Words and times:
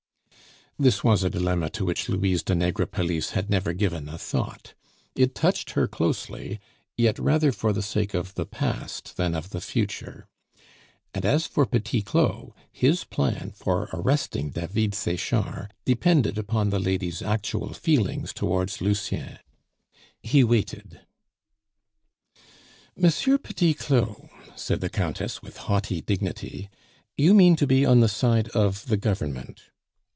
This 0.79 1.03
was 1.03 1.23
a 1.23 1.29
dilemma 1.29 1.69
to 1.71 1.85
which 1.85 2.09
Louise 2.09 2.41
de 2.41 2.55
Negrepelisse 2.55 3.33
had 3.33 3.51
never 3.51 3.71
given 3.71 4.09
a 4.09 4.17
thought; 4.17 4.73
it 5.13 5.35
touched 5.35 5.71
her 5.71 5.87
closely, 5.87 6.59
yet 6.97 7.19
rather 7.19 7.51
for 7.51 7.71
the 7.71 7.83
sake 7.83 8.15
of 8.15 8.33
the 8.33 8.47
past 8.47 9.15
than 9.15 9.35
of 9.35 9.51
the 9.51 9.61
future. 9.61 10.25
And 11.13 11.23
as 11.23 11.45
for 11.45 11.67
Petit 11.67 12.01
Claud, 12.01 12.53
his 12.71 13.03
plan 13.03 13.51
for 13.51 13.89
arresting 13.93 14.49
David 14.51 14.95
Sechard 14.95 15.71
depended 15.85 16.39
upon 16.39 16.71
the 16.71 16.79
lady's 16.79 17.21
actual 17.21 17.73
feelings 17.73 18.33
towards 18.33 18.81
Lucien. 18.81 19.37
He 20.23 20.43
waited. 20.43 21.01
"M. 22.97 23.07
Petit 23.37 23.75
Claud," 23.75 24.29
said 24.55 24.81
the 24.81 24.89
Countess, 24.89 25.43
with 25.43 25.57
haughty 25.57 26.01
dignity, 26.01 26.69
"you 27.15 27.35
mean 27.35 27.55
to 27.57 27.67
be 27.67 27.85
on 27.85 27.99
the 27.99 28.09
side 28.09 28.47
of 28.49 28.87
the 28.87 28.97
Government. 28.97 29.61